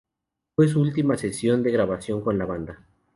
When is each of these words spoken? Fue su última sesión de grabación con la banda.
Fue 0.55 0.67
su 0.67 0.81
última 0.81 1.15
sesión 1.15 1.61
de 1.61 1.69
grabación 1.71 2.21
con 2.21 2.39
la 2.39 2.45
banda. 2.47 2.87